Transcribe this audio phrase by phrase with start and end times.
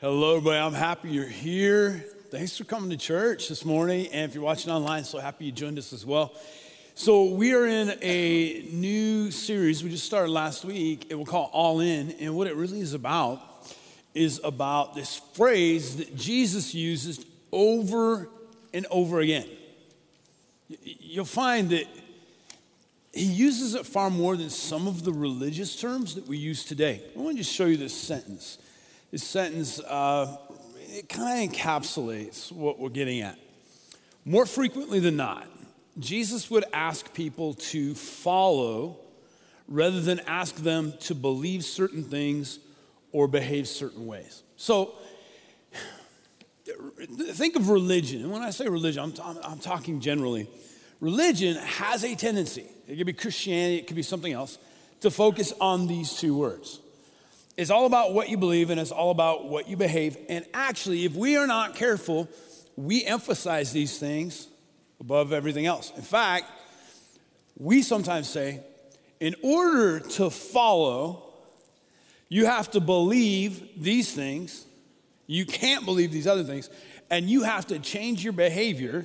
[0.00, 0.58] Hello, everybody.
[0.60, 2.04] I'm happy you're here.
[2.30, 4.06] Thanks for coming to church this morning.
[4.12, 6.32] And if you're watching online, so happy you joined us as well.
[6.94, 11.08] So, we are in a new series we just started last week.
[11.10, 12.12] It will call All In.
[12.20, 13.42] And what it really is about
[14.14, 18.28] is about this phrase that Jesus uses over
[18.72, 19.48] and over again.
[20.68, 21.86] You'll find that
[23.12, 27.02] he uses it far more than some of the religious terms that we use today.
[27.16, 28.58] I want to just show you this sentence.
[29.10, 30.36] This sentence, uh,
[30.90, 33.38] it kind of encapsulates what we're getting at.
[34.26, 35.46] More frequently than not,
[35.98, 38.98] Jesus would ask people to follow
[39.66, 42.58] rather than ask them to believe certain things
[43.10, 44.42] or behave certain ways.
[44.56, 44.92] So,
[47.30, 48.22] think of religion.
[48.22, 50.48] And when I say religion, I'm, I'm talking generally.
[51.00, 54.58] Religion has a tendency, it could be Christianity, it could be something else,
[55.00, 56.80] to focus on these two words
[57.58, 60.16] it's all about what you believe and it's all about what you behave.
[60.28, 62.28] And actually, if we are not careful,
[62.76, 64.46] we emphasize these things
[65.00, 65.92] above everything else.
[65.96, 66.44] In fact,
[67.58, 68.60] we sometimes say,
[69.18, 71.24] in order to follow,
[72.28, 74.64] you have to believe these things.
[75.26, 76.70] You can't believe these other things.
[77.10, 79.04] And you have to change your behavior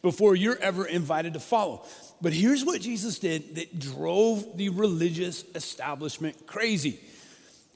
[0.00, 1.84] before you're ever invited to follow.
[2.22, 7.00] But here's what Jesus did that drove the religious establishment crazy.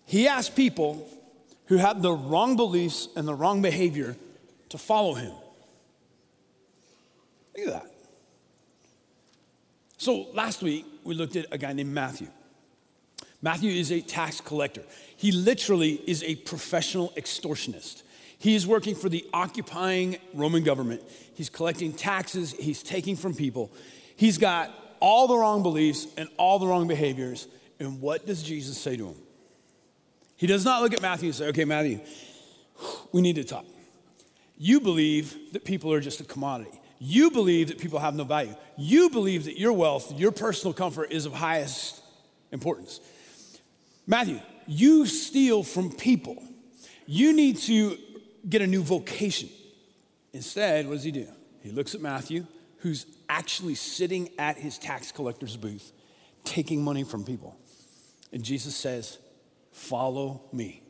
[0.06, 1.08] He asked people
[1.66, 4.16] who had the wrong beliefs and the wrong behavior
[4.68, 5.32] to follow him.
[7.56, 7.90] Look at that.
[9.96, 12.28] So last week, we looked at a guy named Matthew.
[13.40, 14.82] Matthew is a tax collector.
[15.16, 18.02] He literally is a professional extortionist.
[18.38, 21.02] He is working for the occupying Roman government.
[21.34, 23.70] He's collecting taxes, he's taking from people.
[24.16, 27.46] He's got all the wrong beliefs and all the wrong behaviors.
[27.78, 29.16] And what does Jesus say to him?
[30.36, 32.00] He does not look at Matthew and say, okay, Matthew,
[33.12, 33.64] we need to talk.
[34.56, 36.80] You believe that people are just a commodity.
[36.98, 38.54] You believe that people have no value.
[38.76, 42.02] You believe that your wealth, your personal comfort is of highest
[42.50, 43.00] importance.
[44.06, 46.42] Matthew, you steal from people.
[47.06, 47.98] You need to
[48.48, 49.48] get a new vocation.
[50.32, 51.26] Instead, what does he do?
[51.62, 52.46] He looks at Matthew,
[52.78, 55.92] who's actually sitting at his tax collector's booth,
[56.44, 57.56] taking money from people.
[58.32, 59.18] And Jesus says,
[59.74, 60.82] Follow me.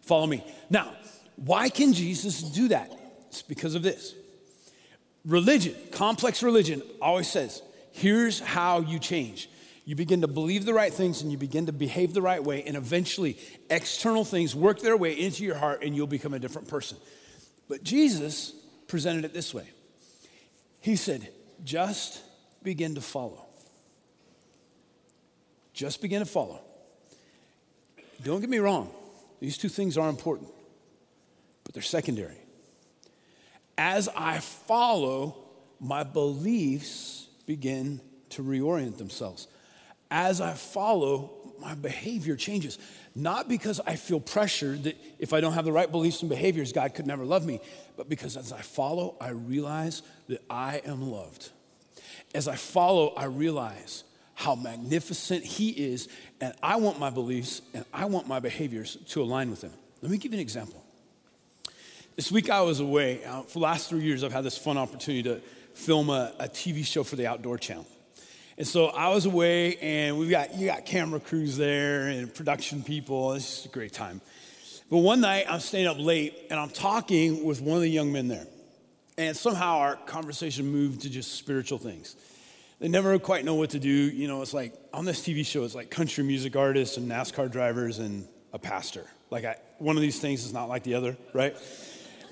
[0.00, 0.42] Follow me.
[0.70, 0.92] Now,
[1.36, 2.90] why can Jesus do that?
[3.28, 4.14] It's because of this.
[5.24, 9.48] Religion, complex religion, always says, here's how you change.
[9.84, 12.62] You begin to believe the right things and you begin to behave the right way,
[12.64, 13.38] and eventually
[13.68, 16.96] external things work their way into your heart and you'll become a different person.
[17.68, 18.52] But Jesus
[18.88, 19.68] presented it this way
[20.80, 21.28] He said,
[21.62, 22.20] just
[22.62, 23.46] begin to follow.
[25.74, 26.60] Just begin to follow.
[28.22, 28.90] Don't get me wrong,
[29.40, 30.48] these two things are important,
[31.64, 32.36] but they're secondary.
[33.76, 35.36] As I follow,
[35.80, 38.00] my beliefs begin
[38.30, 39.48] to reorient themselves.
[40.10, 42.78] As I follow, my behavior changes.
[43.14, 46.72] Not because I feel pressured that if I don't have the right beliefs and behaviors,
[46.72, 47.60] God could never love me,
[47.96, 51.50] but because as I follow, I realize that I am loved.
[52.34, 54.04] As I follow, I realize
[54.42, 56.08] how magnificent He is,
[56.40, 59.72] and I want my beliefs and I want my behaviors to align with Him.
[60.00, 60.82] Let me give you an example.
[62.16, 63.24] This week I was away.
[63.24, 65.40] Uh, for the last three years, I've had this fun opportunity to
[65.74, 67.86] film a, a TV show for the Outdoor Channel.
[68.58, 72.82] And so I was away, and we've got you got camera crews there and production
[72.82, 73.34] people.
[73.34, 74.20] It's just a great time.
[74.90, 78.12] But one night I'm staying up late, and I'm talking with one of the young
[78.12, 78.46] men there,
[79.16, 82.16] and somehow our conversation moved to just spiritual things
[82.82, 83.88] they never quite know what to do.
[83.88, 87.48] You know, it's like on this TV show, it's like country music artists and NASCAR
[87.48, 89.06] drivers and a pastor.
[89.30, 91.56] Like I, one of these things is not like the other, right?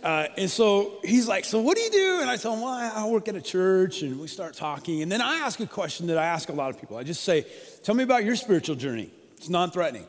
[0.03, 2.19] Uh, and so he's like, So what do you do?
[2.21, 4.03] And I tell him, Well, I work at a church.
[4.03, 5.03] And we start talking.
[5.03, 6.97] And then I ask a question that I ask a lot of people.
[6.97, 7.47] I just say,
[7.84, 9.09] Tell me about your spiritual journey.
[9.37, 10.06] It's non threatening.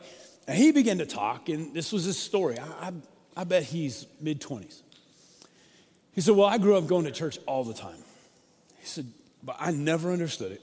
[0.48, 1.50] And he began to talk.
[1.50, 2.58] And this was his story.
[2.58, 2.92] I, I,
[3.36, 4.82] I bet he's mid 20s.
[6.16, 8.02] He said, Well, I grew up going to church all the time.
[8.80, 9.06] He said,
[9.42, 10.62] but I never understood it.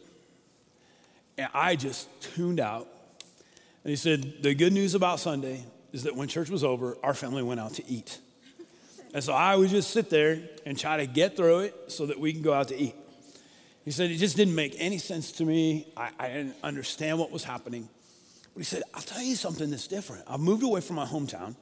[1.38, 2.88] And I just tuned out.
[3.84, 7.14] And he said, The good news about Sunday is that when church was over, our
[7.14, 8.20] family went out to eat.
[9.14, 12.20] And so I would just sit there and try to get through it so that
[12.20, 12.96] we can go out to eat.
[13.86, 15.88] He said, It just didn't make any sense to me.
[15.96, 17.90] I, I didn't understand what was happening.
[18.54, 20.24] But he said, I'll tell you something that's different.
[20.28, 21.56] I've moved away from my hometown.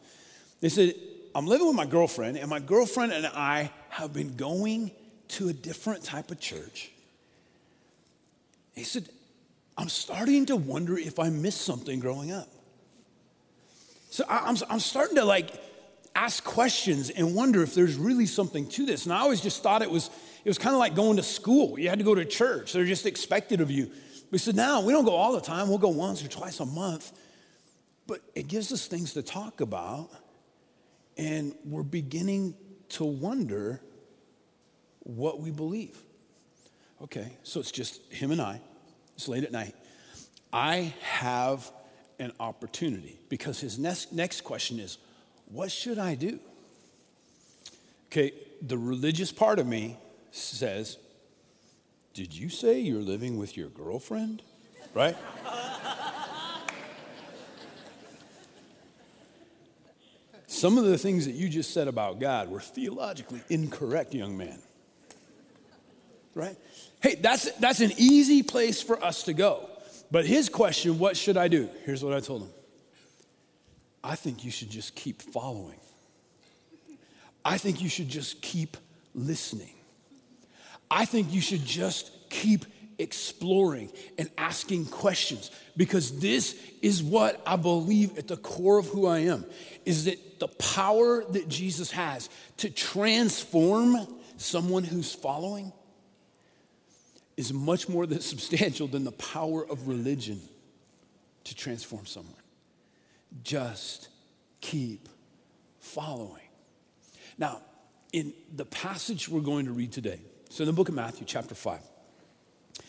[0.60, 0.96] He said,
[1.36, 4.92] I'm living with my girlfriend, and my girlfriend and I have been going
[5.30, 6.92] to a different type of church
[8.78, 9.10] he said,
[9.78, 12.48] I'm starting to wonder if I missed something growing up.
[14.10, 15.52] So I'm, I'm starting to like
[16.16, 19.06] ask questions and wonder if there's really something to this.
[19.06, 20.10] And I always just thought it was,
[20.44, 21.78] it was kind of like going to school.
[21.78, 23.92] You had to go to church, they're just expected of you.
[24.32, 26.66] We said, now we don't go all the time, we'll go once or twice a
[26.66, 27.12] month.
[28.08, 30.10] But it gives us things to talk about,
[31.18, 32.56] and we're beginning
[32.90, 33.82] to wonder
[35.00, 35.98] what we believe.
[37.04, 38.60] Okay, so it's just him and I.
[39.16, 39.76] It's late at night.
[40.52, 41.72] I have
[42.20, 44.98] an opportunity because his next, next question is,
[45.48, 46.40] What should I do?
[48.08, 49.98] Okay, the religious part of me
[50.32, 50.98] says,
[52.14, 54.42] Did you say you're living with your girlfriend?
[54.94, 55.16] Right?
[60.48, 64.58] Some of the things that you just said about God were theologically incorrect, young man.
[66.38, 66.56] Right?
[67.02, 69.68] Hey, that's, that's an easy place for us to go.
[70.12, 71.68] But his question, what should I do?
[71.84, 72.50] Here's what I told him
[74.04, 75.80] I think you should just keep following.
[77.44, 78.78] I think you should just keep
[79.16, 79.74] listening.
[80.92, 82.66] I think you should just keep
[83.00, 89.08] exploring and asking questions because this is what I believe at the core of who
[89.08, 89.44] I am
[89.86, 94.08] is that the power that Jesus has to transform
[94.38, 95.74] someone who's following
[97.38, 100.42] is much more than substantial than the power of religion
[101.46, 102.34] to transform someone.
[103.44, 104.10] Just
[104.60, 105.08] keep
[105.80, 106.42] following.
[107.38, 107.62] Now,
[108.12, 110.20] in the passage we're going to read today,
[110.50, 111.80] so in the book of Matthew, chapter 5,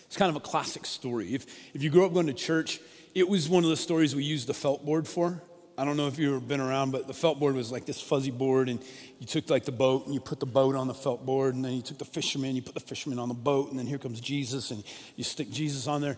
[0.06, 1.34] it's kind of a classic story.
[1.34, 2.80] If, if you grew up going to church,
[3.14, 5.42] it was one of the stories we used the felt board for.
[5.78, 8.00] I don't know if you've ever been around, but the felt board was like this
[8.00, 8.82] fuzzy board, and
[9.20, 11.64] you took like the boat and you put the boat on the felt board, and
[11.64, 13.98] then you took the fisherman, you put the fisherman on the boat, and then here
[13.98, 14.82] comes Jesus, and
[15.14, 16.16] you stick Jesus on there.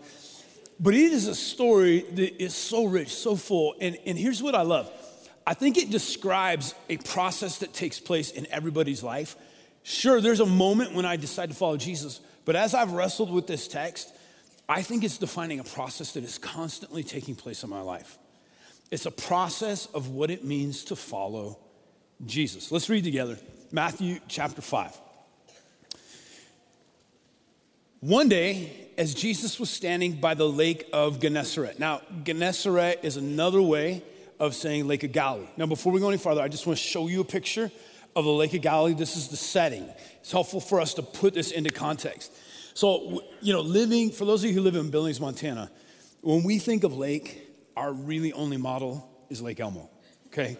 [0.79, 4.55] But it is a story that is so rich, so full, and, and here's what
[4.55, 4.91] I love.
[5.45, 9.35] I think it describes a process that takes place in everybody's life.
[9.83, 13.45] Sure, there's a moment when I decide to follow Jesus, but as I've wrestled with
[13.45, 14.11] this text,
[14.67, 18.17] I think it's defining a process that is constantly taking place in my life.
[18.91, 21.57] It's a process of what it means to follow
[22.25, 22.71] Jesus.
[22.71, 23.39] Let's read together
[23.71, 24.99] Matthew chapter 5.
[28.01, 31.79] One day, as Jesus was standing by the lake of Gennesaret.
[31.79, 34.03] Now, Gennesaret is another way
[34.39, 35.47] of saying Lake of Galilee.
[35.55, 37.71] Now, before we go any farther, I just want to show you a picture
[38.15, 38.95] of the Lake of Galilee.
[38.95, 39.87] This is the setting.
[40.19, 42.31] It's helpful for us to put this into context.
[42.73, 45.71] So, you know, living, for those of you who live in Billings, Montana,
[46.21, 49.89] when we think of lake, our really only model is Lake Elmo,
[50.27, 50.57] okay?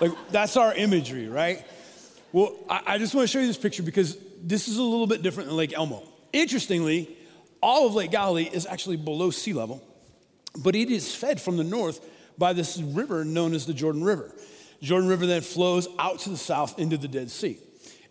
[0.00, 1.64] like, that's our imagery, right?
[2.32, 5.06] Well, I, I just want to show you this picture because this is a little
[5.06, 6.02] bit different than Lake Elmo.
[6.32, 7.16] Interestingly,
[7.62, 9.82] all of Lake Galilee is actually below sea level,
[10.58, 12.00] but it is fed from the north
[12.38, 14.32] by this river known as the Jordan River.
[14.82, 17.58] Jordan River then flows out to the south into the Dead Sea.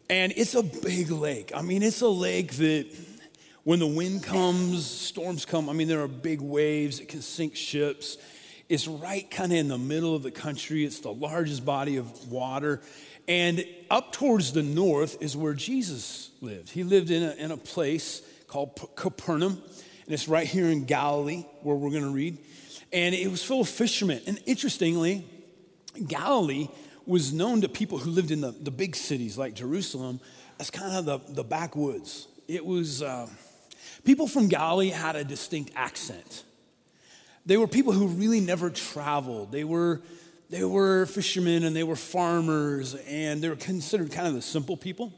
[0.09, 1.51] And it's a big lake.
[1.55, 2.87] I mean, it's a lake that
[3.63, 7.55] when the wind comes, storms come, I mean, there are big waves, it can sink
[7.55, 8.17] ships.
[8.67, 10.85] It's right kind of in the middle of the country.
[10.85, 12.81] It's the largest body of water.
[13.27, 16.69] And up towards the north is where Jesus lived.
[16.69, 19.61] He lived in a, in a place called Capernaum,
[20.05, 22.37] and it's right here in Galilee where we're going to read.
[22.93, 24.21] And it was full of fishermen.
[24.27, 25.25] And interestingly,
[26.07, 26.67] Galilee
[27.05, 30.19] was known to people who lived in the, the big cities like Jerusalem
[30.59, 32.27] as kind of the, the backwoods.
[32.47, 33.27] It was, uh,
[34.03, 36.43] people from Galilee had a distinct accent.
[37.45, 39.51] They were people who really never traveled.
[39.51, 40.01] They were,
[40.49, 44.77] they were fishermen and they were farmers and they were considered kind of the simple
[44.77, 45.13] people.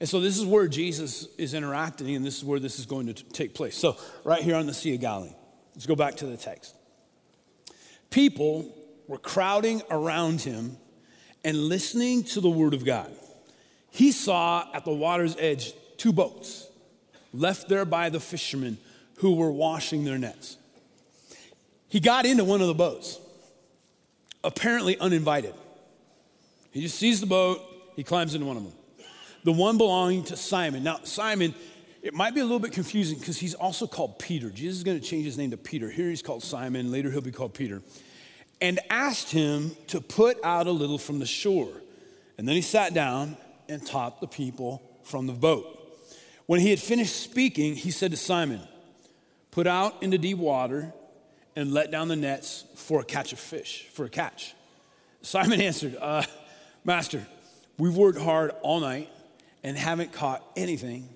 [0.00, 3.06] And so this is where Jesus is interacting and this is where this is going
[3.06, 3.76] to t- take place.
[3.76, 5.34] So, right here on the Sea of Galilee,
[5.74, 6.74] let's go back to the text.
[8.10, 8.72] People
[9.08, 10.76] were crowding around him
[11.44, 13.12] and listening to the word of God.
[13.90, 16.68] He saw at the water's edge two boats
[17.32, 18.78] left there by the fishermen
[19.16, 20.57] who were washing their nets.
[21.88, 23.18] He got into one of the boats,
[24.44, 25.54] apparently uninvited.
[26.70, 27.60] He just sees the boat,
[27.96, 28.72] he climbs into one of them.
[29.44, 30.82] The one belonging to Simon.
[30.82, 31.54] Now, Simon,
[32.02, 34.50] it might be a little bit confusing because he's also called Peter.
[34.50, 35.90] Jesus is going to change his name to Peter.
[35.90, 37.82] Here he's called Simon, later he'll be called Peter.
[38.60, 41.72] And asked him to put out a little from the shore.
[42.36, 43.36] And then he sat down
[43.68, 45.74] and taught the people from the boat.
[46.46, 48.60] When he had finished speaking, he said to Simon,
[49.50, 50.92] Put out into deep water
[51.58, 54.54] and let down the nets for a catch of fish, for a catch.
[55.22, 56.22] Simon answered, uh,
[56.84, 57.26] Master,
[57.78, 59.10] we've worked hard all night
[59.64, 61.08] and haven't caught anything.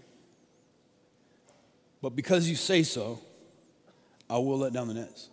[2.03, 3.21] But because you say so,
[4.29, 5.29] I will let down the nets.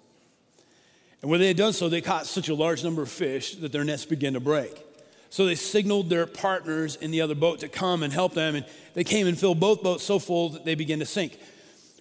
[1.24, 3.72] And when they had done so, they caught such a large number of fish that
[3.72, 4.86] their nets began to break.
[5.32, 8.66] So they signaled their partners in the other boat to come and help them, and
[8.94, 11.40] they came and filled both boats so full that they began to sink.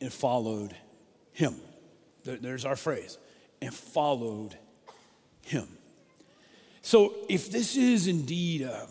[0.00, 0.74] and followed
[1.32, 1.54] him.
[2.24, 3.18] There's our phrase
[3.60, 4.56] and followed
[5.42, 5.68] him.
[6.82, 8.86] So, if this is indeed a,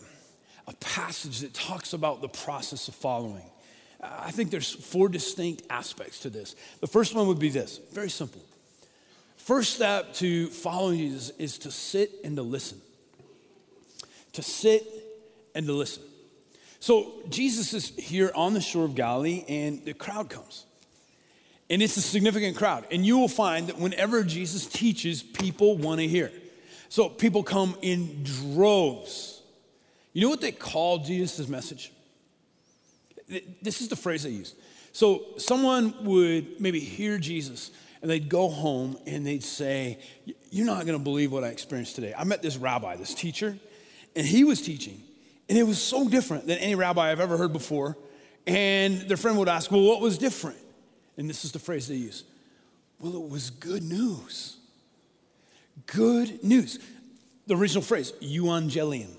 [0.66, 3.50] a, passage that talks about the process of following,
[4.00, 6.54] I think there's four distinct aspects to this.
[6.80, 8.42] The first one would be this very simple.
[9.36, 12.80] First step to following Jesus is to sit and to listen
[14.38, 14.86] to sit
[15.56, 16.04] and to listen.
[16.78, 20.64] So Jesus is here on the shore of Galilee, and the crowd comes.
[21.70, 22.86] And it's a significant crowd.
[22.90, 26.32] And you will find that whenever Jesus teaches, people want to hear.
[26.88, 29.42] So people come in droves.
[30.12, 31.92] You know what they call Jesus' message?
[33.60, 34.54] This is the phrase they use.
[34.92, 37.70] So someone would maybe hear Jesus
[38.00, 39.98] and they'd go home and they'd say,
[40.50, 42.14] You're not going to believe what I experienced today.
[42.16, 43.58] I met this rabbi, this teacher,
[44.16, 45.02] and he was teaching.
[45.48, 47.96] And it was so different than any rabbi I've ever heard before.
[48.46, 50.58] And their friend would ask, Well, what was different?
[51.18, 52.24] And this is the phrase they use
[52.98, 54.56] Well, it was good news.
[55.86, 56.78] Good news.
[57.46, 59.10] The original phrase, euangelion,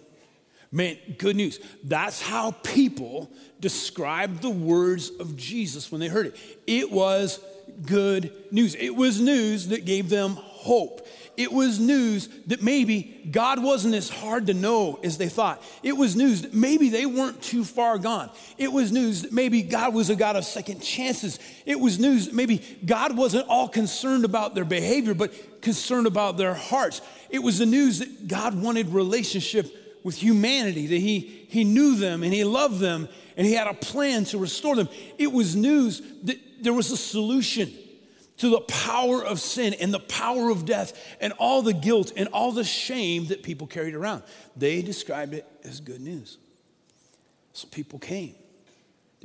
[0.71, 1.59] meant good news.
[1.83, 6.37] That's how people described the words of Jesus when they heard it.
[6.67, 7.39] It was
[7.85, 8.75] good news.
[8.75, 11.07] It was news that gave them hope.
[11.39, 15.63] It was news that maybe God wasn't as hard to know as they thought.
[15.83, 18.29] It was news that maybe they weren't too far gone.
[18.57, 21.39] It was news that maybe God was a God of second chances.
[21.65, 26.35] It was news that maybe God wasn't all concerned about their behavior, but concerned about
[26.35, 26.99] their hearts.
[27.29, 32.21] It was the news that God wanted relationship with humanity, that he, he knew them
[32.21, 34.89] and He loved them and He had a plan to restore them.
[35.17, 37.73] It was news that there was a solution
[38.39, 42.27] to the power of sin and the power of death and all the guilt and
[42.29, 44.23] all the shame that people carried around.
[44.55, 46.37] They described it as good news.
[47.53, 48.35] So people came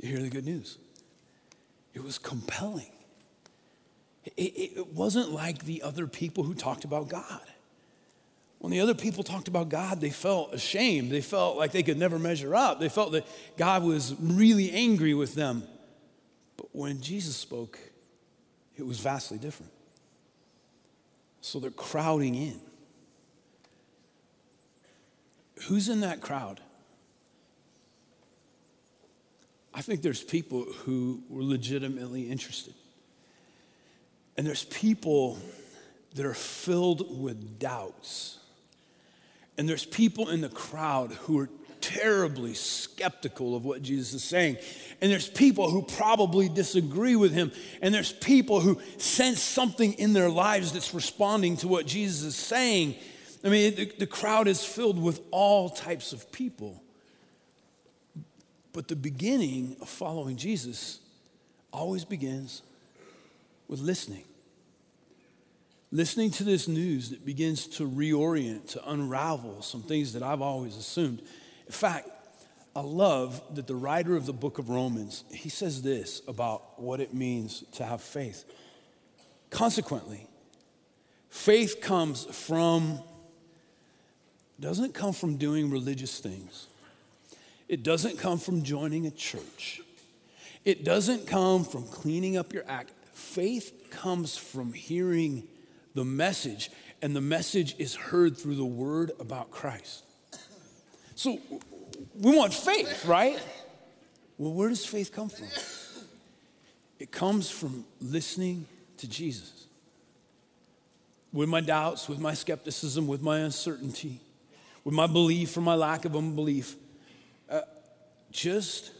[0.01, 0.77] to hear the good news.
[1.93, 2.91] It was compelling.
[4.35, 7.41] It, it, wasn't like the other people who talked about God.
[8.59, 11.11] When the other people talked about God, they felt ashamed.
[11.11, 12.79] They felt like they could never measure up.
[12.79, 15.63] They felt that God was really angry with them.
[16.57, 17.79] But when Jesus spoke,
[18.77, 19.71] it was vastly different.
[21.41, 22.59] So they're crowding in.
[25.67, 26.59] Who's in that crowd?
[29.73, 32.73] I think there's people who were legitimately interested.
[34.37, 35.37] And there's people
[36.15, 38.39] that are filled with doubts.
[39.57, 41.49] And there's people in the crowd who are
[41.85, 44.57] terribly skeptical of what Jesus is saying.
[45.01, 47.51] And there's people who probably disagree with him.
[47.81, 52.35] And there's people who sense something in their lives that's responding to what Jesus is
[52.35, 52.95] saying.
[53.43, 56.81] I mean, the, the crowd is filled with all types of people.
[58.73, 60.99] But the beginning of following Jesus
[61.71, 62.63] always begins
[63.67, 64.23] with listening.
[65.91, 70.75] Listening to this news that begins to reorient, to unravel some things that I've always
[70.75, 71.21] assumed.
[71.65, 72.09] In fact,
[72.75, 76.99] I love that the writer of the book of Romans, he says this about what
[76.99, 78.43] it means to have faith.
[79.49, 80.27] Consequently,
[81.29, 82.99] faith comes from
[84.59, 86.67] doesn't come from doing religious things.
[87.67, 89.81] It doesn't come from joining a church.
[90.63, 92.91] It doesn't come from cleaning up your act.
[93.13, 95.43] Faith comes from hearing
[95.93, 100.04] the message, and the message is heard through the word about Christ.
[101.15, 101.39] So
[102.19, 103.39] we want faith, right?
[104.37, 105.47] Well, where does faith come from?
[106.99, 108.65] It comes from listening
[108.97, 109.67] to Jesus.
[111.31, 114.19] With my doubts, with my skepticism, with my uncertainty,
[114.83, 116.75] with my belief or my lack of unbelief,
[117.49, 117.61] uh,
[118.31, 118.91] just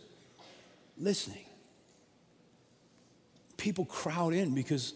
[0.98, 1.45] listening.
[3.57, 4.93] People crowd in because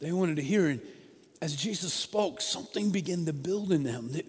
[0.00, 0.66] they wanted to hear.
[0.66, 0.80] And
[1.40, 4.26] as Jesus spoke, something began to build in them that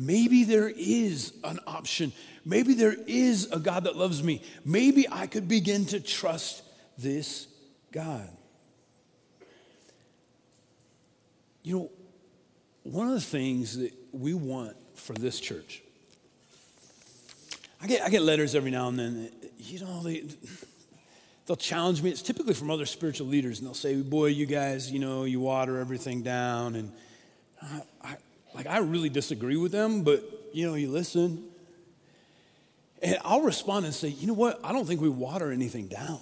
[0.00, 2.12] maybe there is an option.
[2.44, 4.42] Maybe there is a God that loves me.
[4.64, 6.62] Maybe I could begin to trust
[6.96, 7.46] this
[7.92, 8.28] God.
[11.62, 11.90] You know,
[12.82, 15.82] one of the things that we want for this church,
[17.82, 19.30] I get, I get letters every now and then.
[19.58, 20.24] You know, they,
[21.44, 22.10] they'll challenge me.
[22.10, 25.40] It's typically from other spiritual leaders, and they'll say, "Boy, you guys, you know, you
[25.40, 26.92] water everything down." And
[27.60, 27.82] I,
[28.54, 31.44] like, I really disagree with them, but you know, you listen.
[33.02, 34.60] And I'll respond and say, "You know what?
[34.62, 36.20] I don't think we water anything down.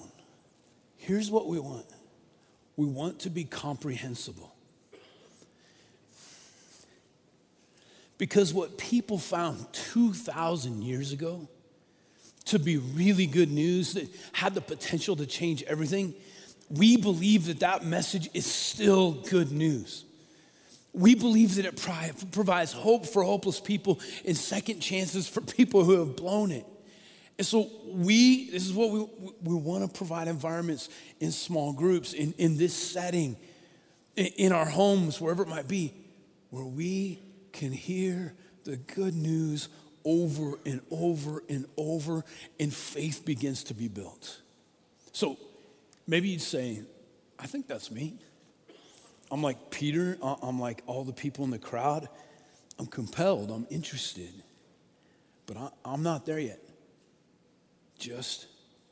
[0.97, 1.87] Here's what we want.
[2.77, 4.55] We want to be comprehensible."
[8.17, 11.49] Because what people found 2,000 years ago
[12.47, 16.15] to be really good news that had the potential to change everything,
[16.69, 20.05] we believe that that message is still good news.
[20.93, 21.77] We believe that it
[22.33, 26.67] provides hope for hopeless people and second chances for people who have blown it.
[27.39, 29.07] And so we, this is what we,
[29.45, 30.89] we want to provide environments
[31.21, 33.37] in small groups, in, in this setting,
[34.17, 35.95] in, in our homes, wherever it might be,
[36.51, 39.69] where we can hear the good news
[40.05, 42.25] over and over and over,
[42.59, 44.41] and faith begins to be built.
[45.13, 45.37] So
[46.07, 46.81] maybe you'd say,
[47.39, 48.19] I think that's me.
[49.31, 52.09] I'm like Peter, uh, I'm like all the people in the crowd.
[52.79, 54.33] I'm compelled, I'm interested,
[55.47, 56.61] but I'm not there yet.
[57.99, 58.47] Just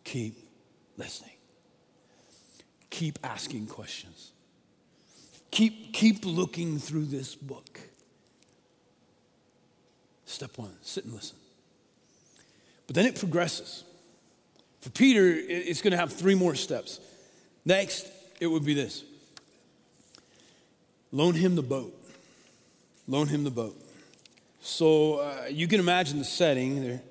[0.04, 0.36] keep
[0.96, 1.36] listening,
[2.90, 4.32] keep asking questions,
[5.50, 7.80] keep, keep looking through this book.
[10.24, 11.36] Step one sit and listen.
[12.86, 13.84] But then it progresses.
[14.80, 17.00] For Peter, it's going to have three more steps.
[17.64, 18.06] Next,
[18.38, 19.02] it would be this
[21.16, 21.94] loan him the boat.
[23.08, 23.80] Loan him the boat.
[24.60, 26.82] So uh, you can imagine the setting.
[26.84, 27.02] They're,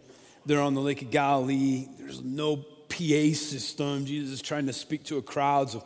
[0.46, 1.88] they're on the Lake of Galilee.
[1.98, 4.06] There's no PA system.
[4.06, 5.84] Jesus is trying to speak to a crowds of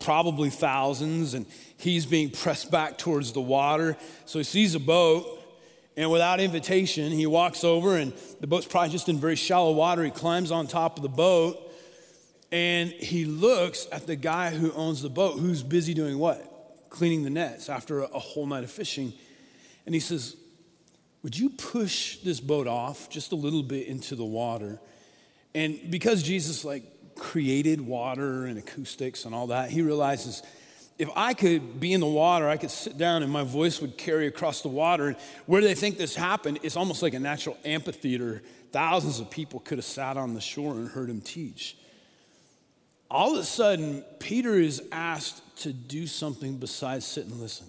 [0.00, 1.46] probably thousands, and
[1.76, 3.96] he's being pressed back towards the water.
[4.24, 5.36] So he sees a boat
[5.96, 10.02] and without invitation, he walks over, and the boat's probably just in very shallow water.
[10.02, 11.58] He climbs on top of the boat,
[12.50, 16.49] and he looks at the guy who owns the boat, who's busy doing what?
[16.90, 19.12] Cleaning the nets after a, whole night of fishing.
[19.86, 20.36] And he says,
[21.22, 24.80] Would you push this boat off just a little bit into the water?
[25.54, 26.84] And because Jesus, like,
[27.16, 30.42] created water and acoustics and all that, he realizes
[31.00, 33.96] if I could be in the water, I could sit down and my voice would
[33.96, 35.08] carry across the water.
[35.08, 38.42] And where they think this happened, it's almost like a natural amphitheater.
[38.70, 41.78] Thousands of people could have sat on the shore and heard him teach.
[43.10, 47.66] All of a sudden, Peter is asked to do something besides sit and listen.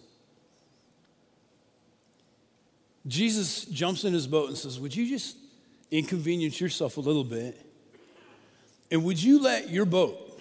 [3.08, 5.38] Jesus jumps in his boat and says, Would you just
[5.90, 7.60] inconvenience yourself a little bit?
[8.92, 10.32] And would you let your boat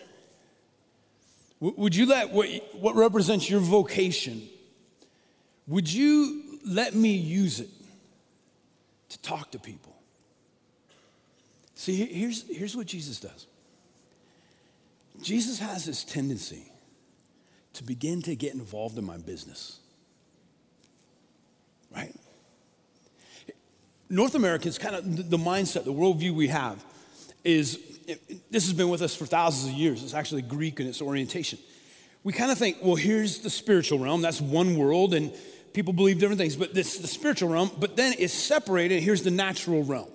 [1.61, 4.49] would you let what, what represents your vocation,
[5.67, 7.69] would you let me use it
[9.11, 9.95] to talk to people?
[11.75, 13.47] See, here's, here's what Jesus does
[15.23, 16.70] Jesus has this tendency
[17.75, 19.79] to begin to get involved in my business,
[21.95, 22.15] right?
[24.09, 26.85] North America is kind of the mindset, the worldview we have
[27.45, 27.79] is
[28.51, 30.03] this has been with us for thousands of years.
[30.03, 31.59] It's actually Greek in its orientation.
[32.25, 34.21] We kind of think, well, here's the spiritual realm.
[34.21, 35.33] That's one world, and
[35.73, 37.71] people believe different things, but this is the spiritual realm.
[37.79, 39.03] But then it's separated.
[39.03, 40.09] Here's the natural realm.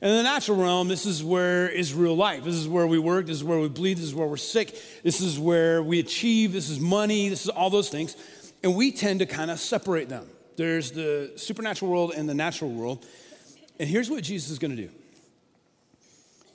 [0.00, 2.44] And in the natural realm, this is where is real life.
[2.44, 3.26] This is where we work.
[3.26, 3.98] This is where we bleed.
[3.98, 4.80] This is where we're sick.
[5.02, 6.52] This is where we achieve.
[6.52, 7.28] This is money.
[7.28, 8.16] This is all those things.
[8.62, 10.26] And we tend to kind of separate them.
[10.56, 13.04] There's the supernatural world and the natural world.
[13.80, 14.90] And here's what Jesus is going to do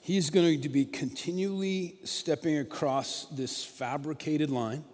[0.00, 4.84] He's going to be continually stepping across this fabricated line,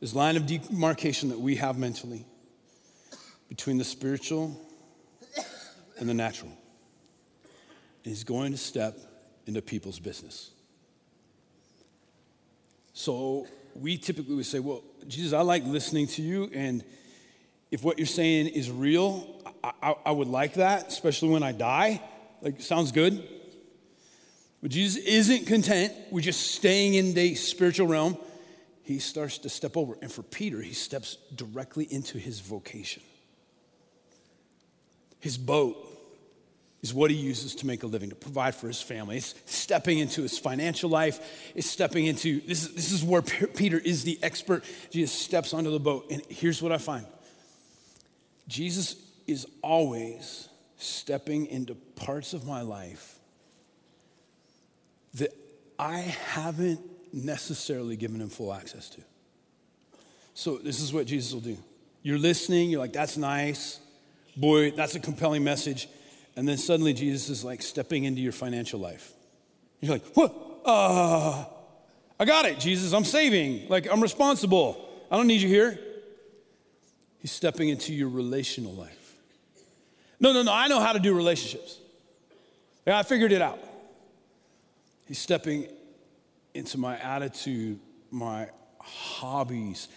[0.00, 2.24] this line of demarcation that we have mentally
[3.48, 4.56] between the spiritual
[5.98, 6.52] and the natural.
[8.04, 8.96] He's going to step
[9.46, 10.50] into people's business.
[12.92, 16.84] So we typically would say, Well, Jesus, I like listening to you, and
[17.70, 19.26] if what you're saying is real,
[19.64, 22.00] I, I, I would like that, especially when I die.
[22.40, 23.26] Like, sounds good.
[24.62, 28.16] But Jesus isn't content with just staying in the spiritual realm.
[28.82, 29.96] He starts to step over.
[30.00, 33.02] And for Peter, he steps directly into his vocation.
[35.20, 35.93] His boat
[36.84, 39.16] is what he uses to make a living, to provide for his family.
[39.16, 41.50] It's stepping into his financial life.
[41.54, 44.64] It's stepping into, this is, this is where Peter is the expert.
[44.90, 46.04] Jesus steps onto the boat.
[46.10, 47.06] And here's what I find
[48.46, 53.18] Jesus is always stepping into parts of my life
[55.14, 55.34] that
[55.78, 56.80] I haven't
[57.14, 59.00] necessarily given him full access to.
[60.34, 61.56] So, this is what Jesus will do.
[62.02, 63.80] You're listening, you're like, that's nice.
[64.36, 65.88] Boy, that's a compelling message.
[66.36, 69.12] And then suddenly Jesus is like stepping into your financial life.
[69.80, 70.34] You're like, what?
[70.64, 71.44] Uh,
[72.18, 72.92] I got it, Jesus.
[72.92, 73.68] I'm saving.
[73.68, 74.88] Like, I'm responsible.
[75.10, 75.78] I don't need you here.
[77.18, 79.16] He's stepping into your relational life.
[80.20, 80.52] No, no, no.
[80.52, 81.78] I know how to do relationships.
[82.86, 83.58] Yeah, I figured it out.
[85.06, 85.68] He's stepping
[86.54, 87.78] into my attitude,
[88.10, 88.48] my
[88.80, 89.88] hobbies.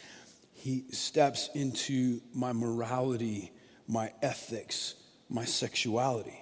[0.54, 3.52] He steps into my morality,
[3.88, 4.96] my ethics,
[5.30, 6.40] my sexuality.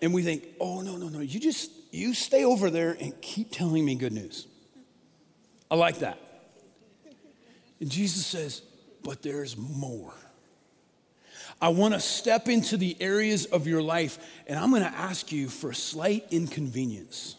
[0.00, 3.52] And we think, oh, no, no, no, you just, you stay over there and keep
[3.52, 4.46] telling me good news.
[5.70, 6.18] I like that.
[7.80, 8.62] And Jesus says,
[9.02, 10.12] but there's more.
[11.60, 14.18] I want to step into the areas of your life,
[14.48, 17.36] and I'm going to ask you for a slight inconvenience.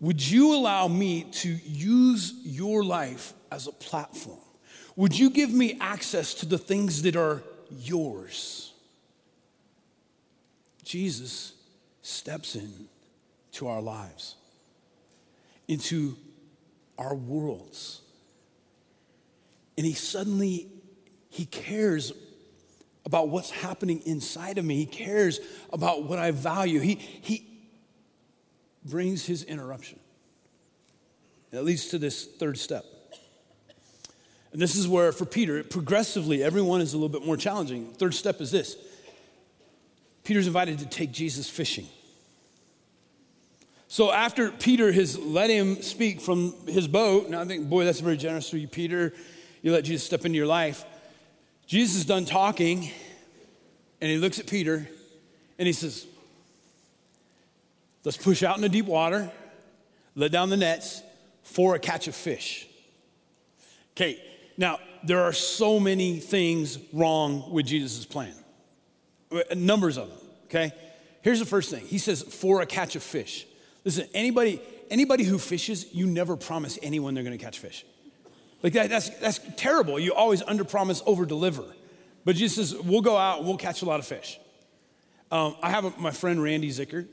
[0.00, 4.38] Would you allow me to use your life as a platform?
[4.96, 8.72] Would you give me access to the things that are yours?
[10.84, 11.52] Jesus
[12.02, 12.86] steps in
[13.52, 14.36] to our lives,
[15.68, 16.16] into
[16.98, 18.00] our worlds.
[19.76, 20.68] And he suddenly
[21.30, 22.12] he cares
[23.06, 24.76] about what's happening inside of me.
[24.76, 25.40] He cares
[25.72, 26.80] about what I value.
[26.80, 27.46] He, he
[28.84, 29.98] brings his interruption.
[31.50, 32.84] That leads to this third step.
[34.52, 37.92] And this is where, for Peter, progressively, everyone is a little bit more challenging.
[37.92, 38.76] Third step is this
[40.24, 41.86] Peter's invited to take Jesus fishing.
[43.88, 48.00] So after Peter has let him speak from his boat, and I think, boy, that's
[48.00, 49.12] very generous for you, Peter.
[49.62, 50.84] You let Jesus step into your life.
[51.66, 52.90] Jesus is done talking,
[54.00, 54.88] and he looks at Peter
[55.58, 56.06] and he says,
[58.02, 59.30] Let's push out into deep water,
[60.14, 61.02] let down the nets
[61.42, 62.66] for a catch of fish.
[63.92, 64.22] Okay,
[64.60, 68.34] now there are so many things wrong with Jesus' plan,
[69.56, 70.72] numbers of them, okay?
[71.22, 73.46] Here's the first thing He says, for a catch of fish.
[73.84, 77.86] Listen, anybody, anybody who fishes, you never promise anyone they're gonna catch fish.
[78.62, 79.98] Like that, that's, that's terrible.
[79.98, 81.64] You always under promise, over deliver.
[82.26, 84.38] But Jesus says, we'll go out, we'll catch a lot of fish.
[85.30, 87.06] Um, I have a, my friend Randy Zicker.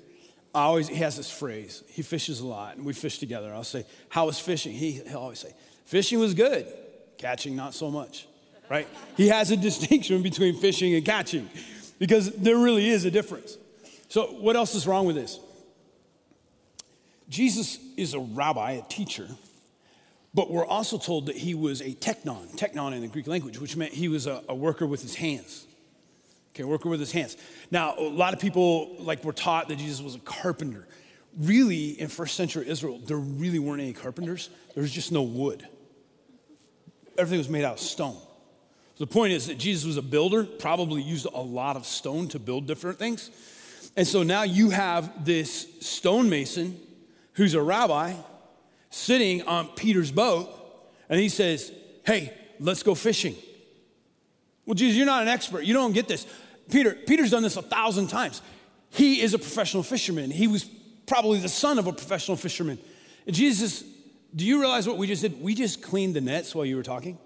[0.53, 1.81] I always, he has this phrase.
[1.87, 3.53] He fishes a lot, and we fish together.
[3.53, 4.73] I'll say, How was fishing?
[4.73, 5.53] He, he'll always say,
[5.85, 6.67] Fishing was good,
[7.17, 8.27] catching not so much,
[8.69, 8.87] right?
[9.15, 11.49] he has a distinction between fishing and catching
[11.99, 13.57] because there really is a difference.
[14.09, 15.39] So, what else is wrong with this?
[17.29, 19.27] Jesus is a rabbi, a teacher,
[20.33, 23.75] but we're also told that he was a technon, technon in the Greek language, which
[23.75, 25.65] meant he was a, a worker with his hands.
[26.53, 27.37] Okay, worker with his hands.
[27.69, 30.87] Now, a lot of people like were taught that Jesus was a carpenter.
[31.37, 34.49] Really, in first century Israel, there really weren't any carpenters.
[34.73, 35.67] There was just no wood.
[37.17, 38.17] Everything was made out of stone.
[38.95, 42.27] So the point is that Jesus was a builder, probably used a lot of stone
[42.29, 43.29] to build different things.
[43.95, 46.79] And so now you have this stonemason
[47.33, 48.13] who's a rabbi
[48.89, 50.49] sitting on Peter's boat,
[51.09, 51.71] and he says,
[52.05, 53.35] Hey, let's go fishing.
[54.65, 55.63] Well, Jesus, you're not an expert.
[55.63, 56.25] You don't get this.
[56.69, 58.41] Peter, Peter's done this a thousand times.
[58.89, 60.31] He is a professional fisherman.
[60.31, 60.63] He was
[61.05, 62.77] probably the son of a professional fisherman.
[63.25, 63.83] And Jesus,
[64.37, 65.41] do you realize what we just did?
[65.41, 67.17] We just cleaned the nets while you were talking.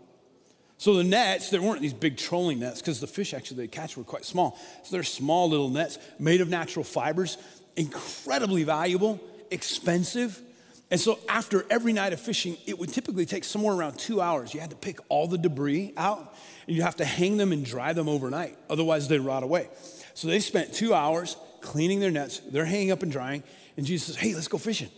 [0.77, 3.97] So the nets, there weren't these big trolling nets because the fish actually they catch
[3.97, 4.57] were quite small.
[4.83, 7.37] So they're small little nets made of natural fibers,
[7.75, 9.19] incredibly valuable,
[9.51, 10.41] expensive.
[10.89, 14.53] And so after every night of fishing, it would typically take somewhere around two hours.
[14.53, 17.65] You had to pick all the debris out and you have to hang them and
[17.65, 18.57] dry them overnight.
[18.69, 19.67] Otherwise, they rot away.
[20.13, 22.39] So they spent two hours cleaning their nets.
[22.39, 23.43] They're hanging up and drying.
[23.75, 24.89] And Jesus says, Hey, let's go fishing.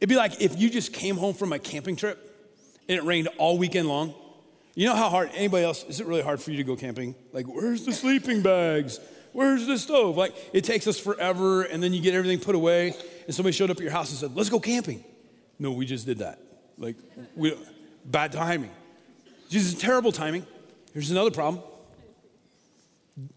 [0.00, 2.26] It'd be like if you just came home from a camping trip
[2.88, 4.14] and it rained all weekend long.
[4.74, 7.14] You know how hard, anybody else, is it really hard for you to go camping?
[7.32, 8.98] Like, where's the sleeping bags?
[9.32, 10.16] Where's the stove?
[10.16, 12.94] Like, it takes us forever, and then you get everything put away,
[13.26, 15.04] and somebody showed up at your house and said, Let's go camping.
[15.58, 16.38] No, we just did that.
[16.78, 16.96] Like,
[17.36, 17.56] we,
[18.04, 18.70] bad timing.
[19.50, 20.46] Jesus, terrible timing.
[20.94, 21.62] Here's another problem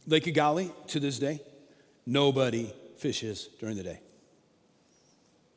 [0.07, 1.41] Lake Galilee, to this day,
[2.05, 3.99] nobody fishes during the day.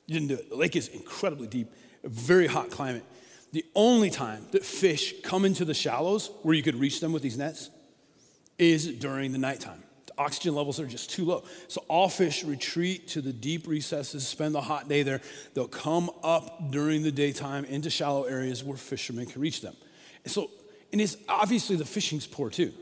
[0.06, 0.50] You didn't do it.
[0.50, 1.72] The lake is incredibly deep,
[2.04, 3.04] a very hot climate.
[3.52, 7.22] The only time that fish come into the shallows where you could reach them with
[7.22, 7.70] these nets
[8.58, 9.82] is during the nighttime
[10.18, 11.44] oxygen levels are just too low.
[11.68, 15.20] So all fish retreat to the deep recesses, spend the hot day there.
[15.54, 19.76] They'll come up during the daytime into shallow areas where fishermen can reach them.
[20.24, 20.50] And so,
[20.92, 22.72] and it's obviously the fishing's poor too.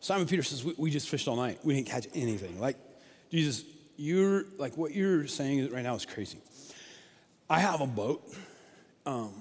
[0.00, 1.58] Simon Peter says, we, we just fished all night.
[1.64, 2.60] We didn't catch anything.
[2.60, 2.76] Like,
[3.30, 3.64] Jesus,
[3.96, 6.38] you're like what you're saying right now is crazy.
[7.48, 8.22] I have a boat.
[9.04, 9.32] Um,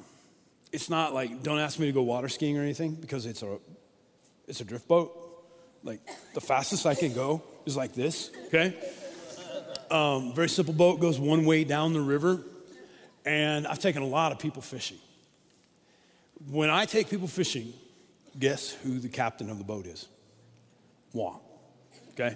[0.71, 3.57] it's not like don't ask me to go water skiing or anything because it's a
[4.47, 5.25] it's a drift boat
[5.83, 6.01] Like
[6.33, 8.75] the fastest I can go is like this, okay?
[9.91, 12.41] Um, very simple boat goes one way down the river,
[13.23, 14.97] and I've taken a lot of people fishing.
[16.49, 17.71] When I take people fishing,
[18.37, 20.07] guess who the captain of the boat is?
[21.13, 21.35] Moi.
[22.13, 22.35] Okay?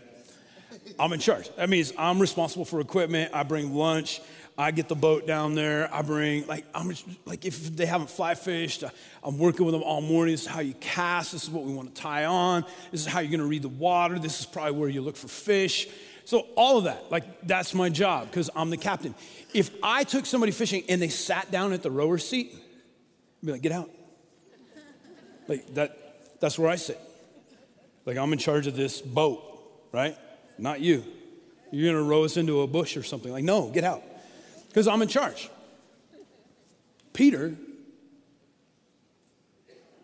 [0.99, 1.53] I'm in charge.
[1.55, 3.33] That means I'm responsible for equipment.
[3.33, 4.21] I bring lunch.
[4.57, 5.91] I get the boat down there.
[5.93, 6.93] I bring like I'm
[7.25, 8.89] like if they haven't fly fished, uh,
[9.23, 10.33] I'm working with them all morning.
[10.33, 11.31] This is how you cast.
[11.31, 12.65] This is what we want to tie on.
[12.91, 14.19] This is how you're going to read the water.
[14.19, 15.87] This is probably where you look for fish.
[16.25, 19.15] So all of that, like that's my job because I'm the captain.
[19.53, 23.51] If I took somebody fishing and they sat down at the rower seat, I'd be
[23.53, 23.89] like, get out.
[25.47, 26.99] Like that, that's where I sit.
[28.05, 29.41] Like I'm in charge of this boat,
[29.93, 30.17] right?
[30.61, 31.03] Not you.
[31.71, 33.31] You're gonna row us into a bush or something.
[33.31, 34.03] Like, no, get out.
[34.67, 35.49] Because I'm in charge.
[37.13, 37.55] Peter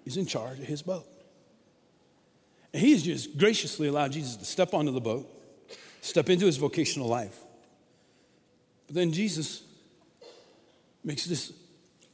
[0.05, 1.05] is in charge of his boat.
[2.73, 5.31] And he's just graciously allowed Jesus to step onto the boat
[6.05, 7.39] step into his vocational life.
[8.85, 9.63] But then Jesus
[11.03, 11.51] makes this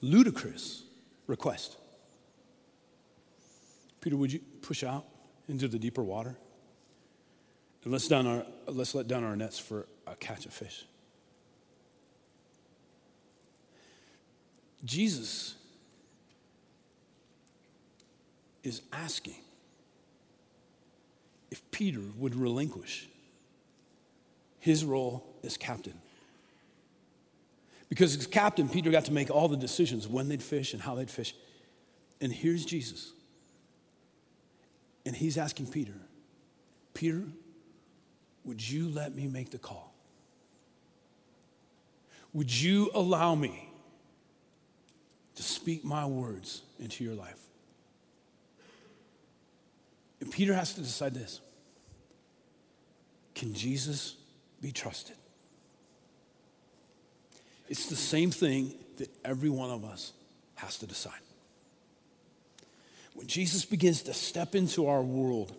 [0.01, 0.83] ludicrous
[1.27, 1.77] request
[3.99, 5.05] Peter, would you push out
[5.47, 6.35] into the deeper water?
[7.83, 10.85] And let's, down our, let's let down our nets for a catch of fish.
[14.83, 15.55] Jesus
[18.63, 19.35] is asking
[21.49, 23.07] if Peter would relinquish
[24.59, 25.99] his role as captain.
[27.89, 30.95] Because as captain, Peter got to make all the decisions when they'd fish and how
[30.95, 31.35] they'd fish.
[32.21, 33.11] And here's Jesus.
[35.05, 35.95] And he's asking Peter,
[36.93, 37.23] Peter,
[38.45, 39.93] would you let me make the call?
[42.33, 43.69] Would you allow me
[45.35, 47.39] to speak my words into your life?
[50.19, 51.41] And Peter has to decide this
[53.35, 54.15] Can Jesus
[54.61, 55.15] be trusted.
[57.67, 60.13] It's the same thing that every one of us
[60.55, 61.13] has to decide.
[63.13, 65.55] When Jesus begins to step into our world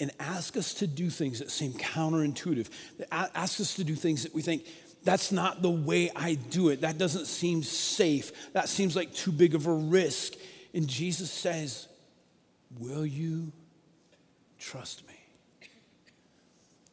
[0.00, 2.68] and ask us to do things that seem counterintuitive,
[3.12, 4.66] ask us to do things that we think,
[5.04, 6.82] that's not the way I do it.
[6.82, 8.52] That doesn't seem safe.
[8.52, 10.34] That seems like too big of a risk.
[10.74, 11.86] And Jesus says,
[12.78, 13.52] Will you
[14.58, 15.14] trust me?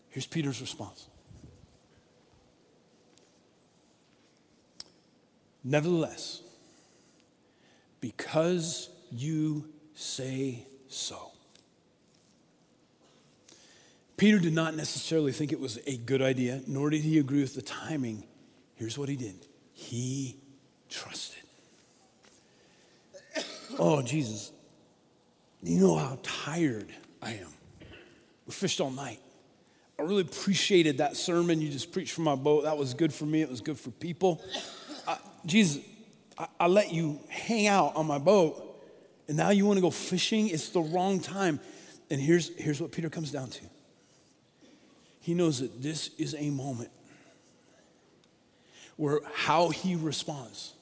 [0.09, 1.07] Here's Peter's response
[5.63, 6.41] Nevertheless,
[7.99, 11.31] because you say so.
[14.17, 17.53] Peter did not necessarily think it was a good idea, nor did he agree with
[17.53, 18.23] the timing.
[18.75, 19.35] Here's what he did
[19.73, 20.37] he
[20.89, 21.43] trusted.
[23.77, 24.51] Oh, Jesus,
[25.61, 27.49] you know how tired I am.
[28.47, 29.19] We fished all night.
[29.99, 32.63] I really appreciated that sermon you just preached from my boat.
[32.63, 34.41] That was good for me, it was good for people.
[35.45, 35.83] Jesus,
[36.39, 38.63] I, I let you hang out on my boat,
[39.27, 40.47] and now you want to go fishing?
[40.47, 41.59] It's the wrong time.
[42.09, 43.61] And here's, here's what Peter comes down to
[45.27, 46.89] he knows that this is a moment
[48.95, 50.73] where how he responds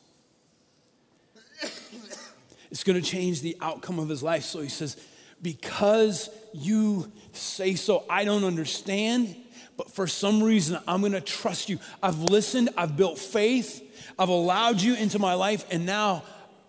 [2.69, 4.43] it's going to change the outcome of his life.
[4.43, 4.97] So he says,
[5.41, 9.35] Because you say so, I don't understand,
[9.77, 11.79] but for some reason, I'm going to trust you.
[12.03, 13.81] I've listened, I've built faith,
[14.19, 16.21] I've allowed you into my life, and now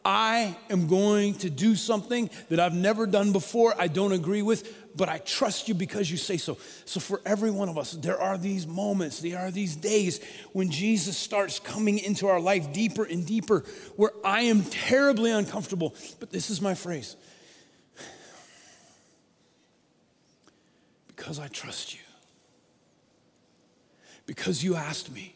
[0.09, 4.97] I am going to do something that I've never done before, I don't agree with,
[4.97, 6.59] but I trust you because you say so.
[6.85, 10.21] So, for every one of us, there are these moments, there are these days
[10.53, 13.65] when Jesus starts coming into our life deeper and deeper,
[13.97, 15.93] where I am terribly uncomfortable.
[16.21, 17.17] But this is my phrase
[21.09, 22.01] because I trust you,
[24.25, 25.35] because you asked me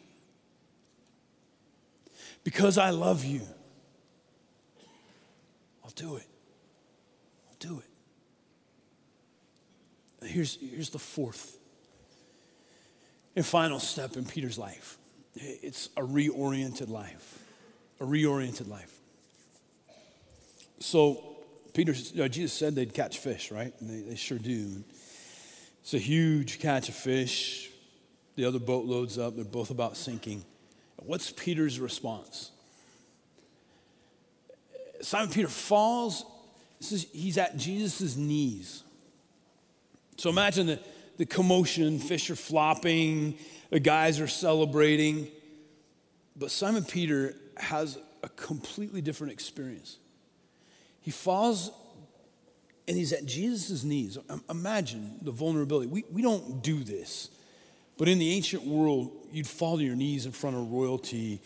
[2.45, 3.43] because I love you.
[6.01, 6.27] Do it.
[7.59, 7.83] Do
[10.23, 10.27] it.
[10.27, 11.59] Here's, here's the fourth
[13.37, 14.97] and final step in Peter's life
[15.35, 17.39] it's a reoriented life.
[18.01, 18.99] A reoriented life.
[20.81, 21.37] So,
[21.75, 23.73] Peter, uh, Jesus said they'd catch fish, right?
[23.81, 24.83] And they, they sure do.
[25.83, 27.71] It's a huge catch of fish.
[28.37, 29.37] The other boat loads up.
[29.37, 30.43] They're both about sinking.
[30.97, 32.51] What's Peter's response?
[35.03, 36.25] Simon Peter falls.
[36.81, 38.83] Is, he's at Jesus' knees.
[40.17, 40.81] So imagine the,
[41.19, 43.39] the commotion, fish are flopping,
[43.71, 45.29] the guys are celebrating.
[46.37, 49.99] But Simon Peter has a completely different experience.
[51.01, 51.71] He falls
[52.89, 54.19] and he's at Jesus' knees.
[54.49, 55.87] Imagine the vulnerability.
[55.87, 57.31] We, we don't do this,
[57.97, 61.41] but in the ancient world, you'd fall to your knees in front of royalty.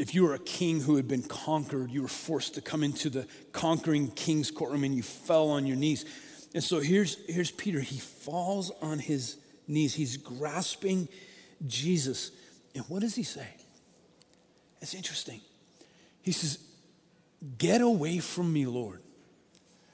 [0.00, 3.10] If you were a king who had been conquered, you were forced to come into
[3.10, 6.06] the conquering king's courtroom and you fell on your knees.
[6.54, 7.80] And so here's, here's Peter.
[7.80, 9.36] He falls on his
[9.68, 11.06] knees, he's grasping
[11.66, 12.30] Jesus.
[12.74, 13.46] And what does he say?
[14.80, 15.42] It's interesting.
[16.22, 16.58] He says,
[17.58, 19.02] Get away from me, Lord,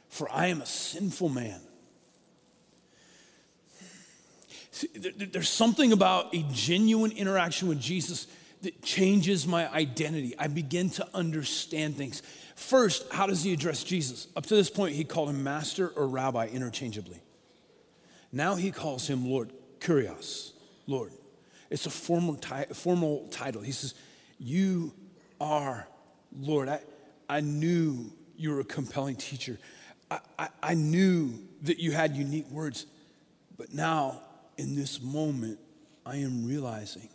[0.08, 1.60] for I am a sinful man.
[4.70, 8.28] See, there's something about a genuine interaction with Jesus
[8.62, 10.34] that changes my identity.
[10.38, 12.22] I begin to understand things.
[12.54, 14.28] First, how does he address Jesus?
[14.34, 17.20] Up to this point, he called him master or rabbi interchangeably.
[18.32, 20.52] Now he calls him Lord, Kurios,
[20.86, 21.12] Lord.
[21.70, 22.38] It's a formal,
[22.72, 23.62] formal title.
[23.62, 23.94] He says,
[24.38, 24.92] You
[25.40, 25.86] are
[26.38, 26.68] Lord.
[26.68, 26.80] I,
[27.28, 29.58] I knew you were a compelling teacher.
[30.10, 32.86] I, I, I knew that you had unique words.
[33.56, 34.22] But now,
[34.56, 35.58] in this moment,
[36.04, 37.08] I am realizing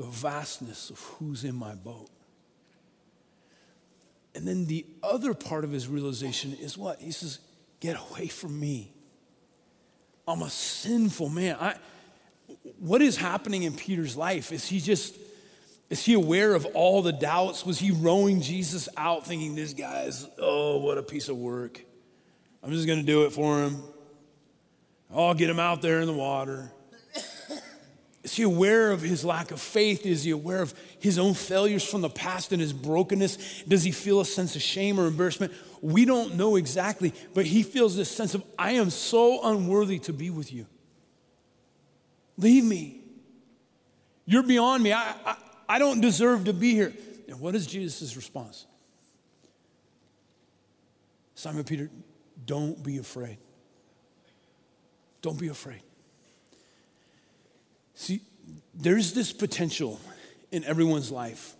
[0.00, 2.08] the vastness of who's in my boat.
[4.34, 7.00] And then the other part of his realization is what?
[7.00, 7.38] He says,
[7.80, 8.92] Get away from me.
[10.26, 11.56] I'm a sinful man.
[11.60, 11.76] I,
[12.78, 14.52] what is happening in Peter's life?
[14.52, 15.16] Is he just,
[15.90, 17.66] is he aware of all the doubts?
[17.66, 21.80] Was he rowing Jesus out thinking, this guy's, oh, what a piece of work.
[22.62, 23.82] I'm just going to do it for him.
[25.14, 26.70] I'll get him out there in the water.
[28.22, 30.04] Is he aware of his lack of faith?
[30.04, 33.62] Is he aware of his own failures from the past and his brokenness?
[33.66, 35.54] Does he feel a sense of shame or embarrassment?
[35.80, 40.12] We don't know exactly, but he feels this sense of, I am so unworthy to
[40.12, 40.66] be with you.
[42.36, 43.00] Leave me.
[44.26, 44.92] You're beyond me.
[44.92, 45.36] I, I,
[45.68, 46.92] I don't deserve to be here.
[47.26, 48.66] And what is Jesus' response?
[51.34, 51.90] Simon Peter,
[52.44, 53.38] don't be afraid.
[55.22, 55.80] Don't be afraid.
[58.00, 58.22] See,
[58.72, 60.00] there's this potential
[60.50, 61.54] in everyone's life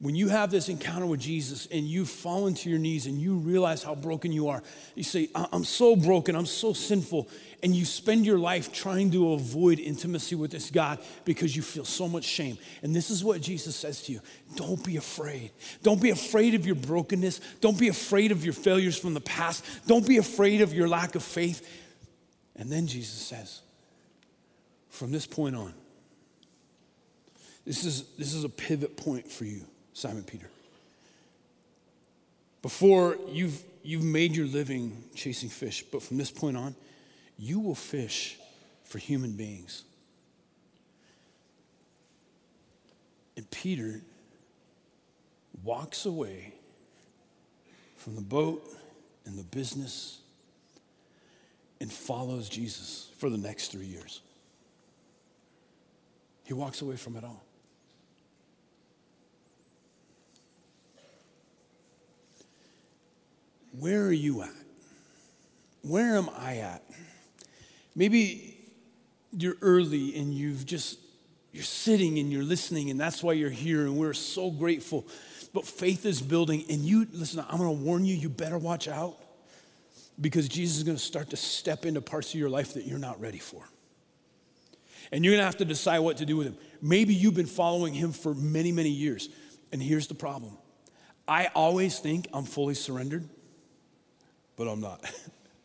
[0.00, 3.34] when you have this encounter with Jesus and you fall into your knees and you
[3.34, 4.62] realize how broken you are,
[4.94, 7.28] you say, I'm so broken, I'm so sinful,
[7.64, 11.84] and you spend your life trying to avoid intimacy with this God because you feel
[11.84, 12.58] so much shame.
[12.82, 14.20] And this is what Jesus says to you
[14.54, 15.50] don't be afraid.
[15.82, 17.40] Don't be afraid of your brokenness.
[17.60, 19.64] Don't be afraid of your failures from the past.
[19.88, 21.68] Don't be afraid of your lack of faith.
[22.54, 23.62] And then Jesus says,
[24.98, 25.72] from this point on,
[27.64, 29.60] this is, this is a pivot point for you.
[29.92, 30.50] Simon Peter.
[32.62, 36.74] Before you've, you've made your living chasing fish, but from this point on,
[37.38, 38.38] you will fish
[38.82, 39.84] for human beings.
[43.36, 44.00] And Peter
[45.62, 46.54] walks away
[47.96, 48.64] from the boat
[49.26, 50.18] and the business
[51.80, 54.22] and follows Jesus for the next three years.
[56.48, 57.44] He walks away from it all.
[63.78, 64.48] Where are you at?
[65.82, 66.82] Where am I at?
[67.94, 68.56] Maybe
[69.36, 70.98] you're early and you've just,
[71.52, 75.06] you're sitting and you're listening, and that's why you're here, and we're so grateful.
[75.52, 79.18] But faith is building, and you, listen, I'm gonna warn you, you better watch out
[80.18, 83.20] because Jesus is gonna start to step into parts of your life that you're not
[83.20, 83.68] ready for.
[85.12, 86.56] And you're gonna have to decide what to do with him.
[86.82, 89.28] Maybe you've been following him for many, many years,
[89.72, 90.56] and here's the problem
[91.26, 93.28] I always think I'm fully surrendered
[94.58, 95.00] but I'm not.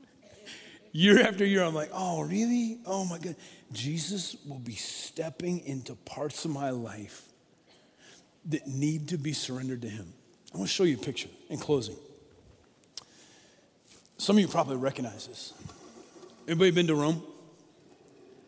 [0.93, 2.77] year after year, I'm like, oh, really?
[2.85, 3.35] Oh my God.
[3.73, 7.23] Jesus will be stepping into parts of my life
[8.45, 10.13] that need to be surrendered to Him.
[10.53, 11.95] I want to show you a picture in closing.
[14.17, 15.53] Some of you probably recognize this.
[16.47, 17.23] Anybody been to Rome?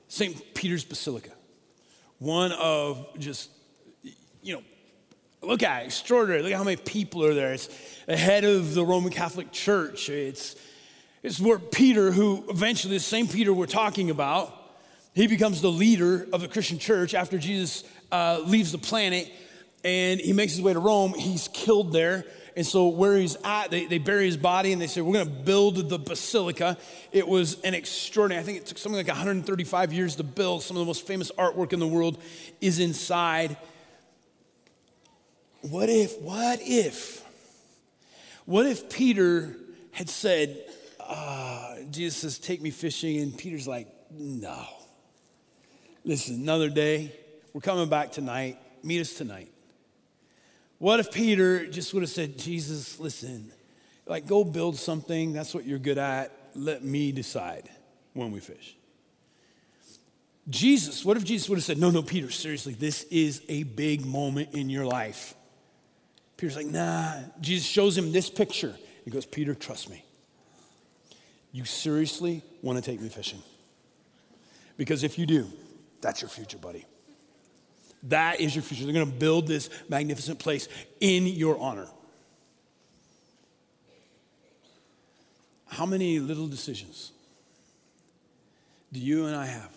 [0.07, 0.53] St.
[0.53, 1.31] Peter's Basilica.
[2.19, 3.49] One of just,
[4.41, 4.61] you know,
[5.45, 6.41] Look at extraordinary.
[6.41, 7.53] Look at how many people are there.
[7.53, 7.69] It's
[8.07, 10.09] the head of the Roman Catholic Church.
[10.09, 10.55] It's,
[11.21, 14.53] it's where Peter, who eventually, the same Peter we're talking about,
[15.13, 19.31] he becomes the leader of the Christian church after Jesus uh, leaves the planet
[19.83, 21.13] and he makes his way to Rome.
[21.13, 22.25] He's killed there.
[22.55, 25.25] And so, where he's at, they, they bury his body and they say, We're going
[25.25, 26.77] to build the basilica.
[27.11, 30.63] It was an extraordinary, I think it took something like 135 years to build.
[30.63, 32.21] Some of the most famous artwork in the world
[32.61, 33.57] is inside.
[35.61, 37.23] What if, what if,
[38.45, 39.57] what if Peter
[39.91, 40.63] had said,
[40.99, 44.65] uh, Jesus says, take me fishing, and Peter's like, no.
[46.03, 47.11] Listen, another day,
[47.53, 49.51] we're coming back tonight, meet us tonight.
[50.77, 53.51] What if Peter just would have said, Jesus, listen,
[54.07, 55.33] Like, go build something.
[55.33, 56.31] That's what you're good at.
[56.53, 57.69] Let me decide
[58.13, 58.77] when we fish.
[60.47, 64.05] Jesus, what if Jesus would have said, No, no, Peter, seriously, this is a big
[64.05, 65.33] moment in your life?
[66.37, 67.15] Peter's like, Nah.
[67.41, 68.75] Jesus shows him this picture.
[69.05, 70.03] He goes, Peter, trust me.
[71.51, 73.41] You seriously want to take me fishing?
[74.77, 75.47] Because if you do,
[76.01, 76.85] that's your future, buddy.
[78.05, 78.85] That is your future.
[78.85, 80.67] They're going to build this magnificent place
[80.99, 81.87] in your honor.
[85.65, 87.11] How many little decisions
[88.93, 89.75] do you and I have?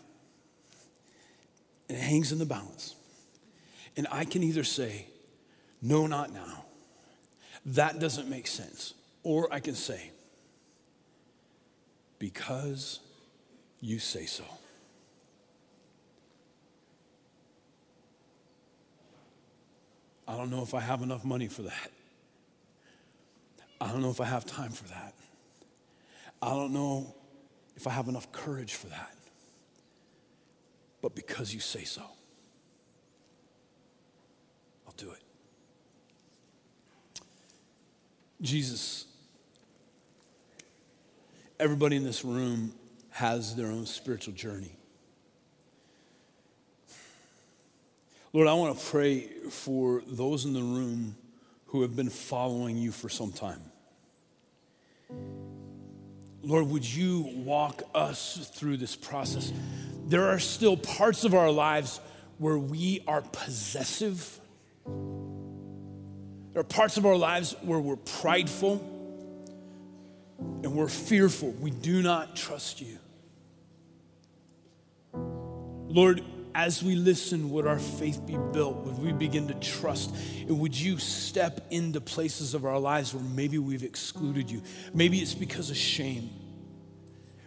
[1.88, 2.94] And it hangs in the balance.
[3.96, 5.06] And I can either say,
[5.80, 6.64] no, not now.
[7.66, 8.94] That doesn't make sense.
[9.22, 10.12] Or I can say,
[12.18, 13.00] because
[13.80, 14.44] you say so.
[20.28, 21.90] I don't know if I have enough money for that.
[23.80, 25.14] I don't know if I have time for that.
[26.42, 27.14] I don't know
[27.76, 29.14] if I have enough courage for that.
[31.00, 32.02] But because you say so,
[34.86, 35.22] I'll do it.
[38.42, 39.06] Jesus,
[41.58, 42.74] everybody in this room
[43.10, 44.76] has their own spiritual journey.
[48.32, 51.16] Lord, I want to pray for those in the room
[51.66, 53.60] who have been following you for some time.
[56.42, 59.52] Lord, would you walk us through this process?
[60.06, 62.00] There are still parts of our lives
[62.38, 64.38] where we are possessive.
[66.52, 68.76] There are parts of our lives where we're prideful
[70.38, 71.50] and we're fearful.
[71.52, 72.98] We do not trust you.
[75.14, 76.22] Lord,
[76.54, 78.76] as we listen, would our faith be built?
[78.84, 80.14] Would we begin to trust?
[80.40, 84.62] And would you step into places of our lives where maybe we've excluded you?
[84.92, 86.30] Maybe it's because of shame.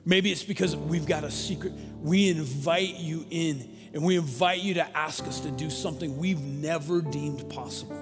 [0.06, 1.74] Maybe it's because we've got a secret.
[2.02, 6.42] We invite you in and we invite you to ask us to do something we've
[6.42, 7.98] never deemed possible.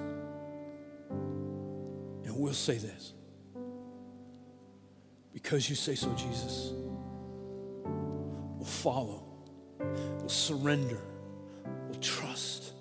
[1.10, 3.14] And we'll say this
[5.34, 6.72] because you say so, Jesus,
[7.84, 9.24] we'll follow
[10.30, 11.01] we'll surrender,
[11.89, 12.73] we'll trust.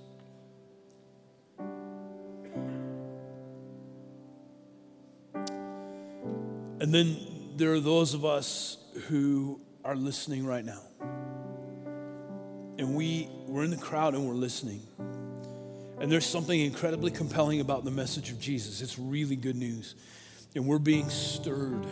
[6.80, 7.16] And then
[7.56, 8.76] there are those of us
[9.06, 10.82] who are listening right now.
[12.76, 14.82] And we, we're in the crowd and we're listening.
[16.00, 18.82] And there's something incredibly compelling about the message of Jesus.
[18.82, 19.94] It's really good news.
[20.54, 21.86] And we're being stirred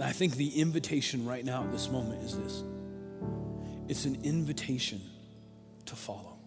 [0.00, 2.62] and I think the invitation right now at this moment is this
[3.90, 5.00] it's an invitation
[5.84, 6.38] to follow.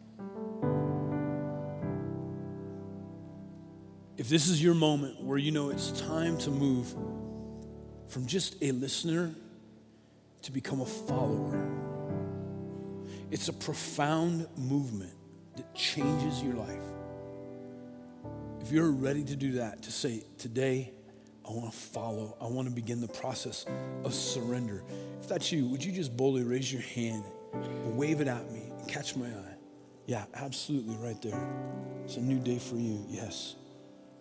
[4.16, 6.96] If this is your moment where you know it's time to move
[8.08, 9.36] from just a listener
[10.44, 11.70] to become a follower,
[13.30, 15.12] it's a profound movement
[15.58, 16.86] that changes your life.
[18.62, 20.94] If you're ready to do that, to say, Today,
[21.48, 22.38] I want to follow.
[22.42, 23.66] I want to begin the process
[24.04, 24.84] of surrender.
[25.22, 27.24] If that's you, would you just boldly raise your hand
[27.96, 29.56] wave it at me and catch my eye?
[30.06, 31.40] Yeah, absolutely, right there.
[32.04, 33.06] It's a new day for you.
[33.08, 33.56] Yes.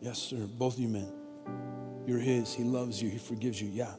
[0.01, 0.37] Yes, sir.
[0.37, 1.13] Both of you men.
[2.07, 2.55] You're His.
[2.55, 3.09] He loves you.
[3.09, 3.69] He forgives you.
[3.69, 3.93] Yeah.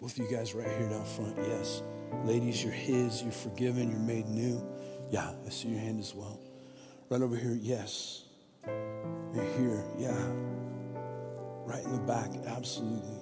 [0.00, 1.36] Both of you guys right here down front.
[1.38, 1.82] Yes.
[2.24, 3.22] Ladies, you're His.
[3.22, 3.90] You're forgiven.
[3.90, 4.64] You're made new.
[5.10, 6.40] Yeah, I see your hand as well.
[7.08, 7.56] Right over here.
[7.60, 8.24] Yes.
[8.66, 9.84] You're here.
[9.98, 10.32] Yeah.
[11.64, 13.18] Right in the back, absolutely.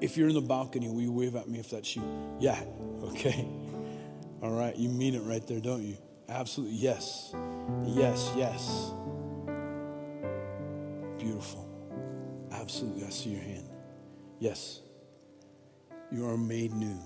[0.00, 2.02] If you're in the balcony, will you wave at me if that's you?
[2.40, 2.60] Yeah,
[3.04, 3.46] okay.
[4.42, 5.96] All right, you mean it right there, don't you?
[6.28, 7.34] Absolutely, yes.
[7.84, 8.92] Yes, yes.
[11.18, 11.66] Beautiful.
[12.52, 13.68] Absolutely, I see your hand.
[14.38, 14.80] Yes.
[16.12, 16.98] You are made new.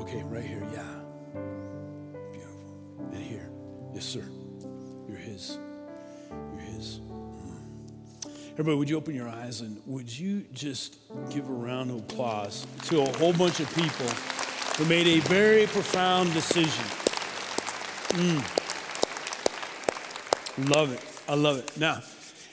[0.00, 1.40] Okay, right here, yeah.
[2.32, 3.08] Beautiful.
[3.12, 3.48] And here,
[3.94, 4.24] yes, sir.
[5.08, 5.58] You're His.
[6.30, 7.00] You're His.
[8.52, 10.98] Everybody, would you open your eyes and would you just
[11.30, 14.06] give a round of applause to a whole bunch of people
[14.76, 16.84] who made a very profound decision?
[18.10, 18.42] Mm.
[20.68, 21.00] Love it.
[21.26, 21.78] I love it.
[21.78, 22.00] Now,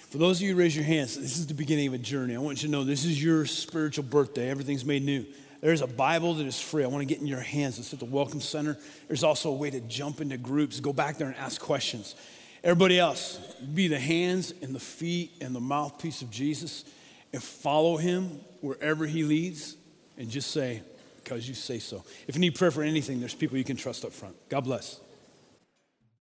[0.10, 2.34] for those of you who raise your hands, this is the beginning of a journey.
[2.34, 4.50] I want you to know this is your spiritual birthday.
[4.50, 5.26] Everything's made new.
[5.60, 6.86] There's a Bible that is free.
[6.86, 7.78] I want to get in your hands.
[7.78, 8.78] It's at the Welcome Center.
[9.10, 12.16] There's also a way to jump into groups, go back there and ask questions.
[12.64, 13.38] Everybody else,
[13.74, 16.86] be the hands and the feet and the mouthpiece of Jesus
[17.32, 19.76] and follow him wherever he leads
[20.18, 20.82] and just say,
[21.24, 22.04] because you say so.
[22.28, 24.36] If you need prayer for anything, there's people you can trust up front.
[24.50, 25.00] God bless.